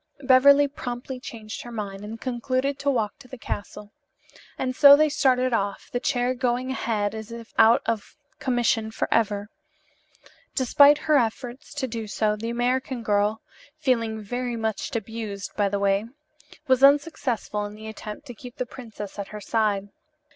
[0.23, 3.91] Beverly promptly changed her mind and concluded to walk to the castle.
[4.57, 9.49] And so they started off, the chair going ahead as if out of commission forever.
[10.55, 13.43] Despite her efforts to do so, the American girl
[13.77, 16.05] (feeling very much abused, by the way),
[16.65, 19.89] was unsuccessful in the attempt to keep the princess at her side.